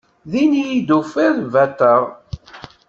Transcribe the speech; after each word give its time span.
Din 0.31 0.51
iyi-d 0.61 0.87
tufiḍ 0.89 1.35
bateɣ. 1.53 2.01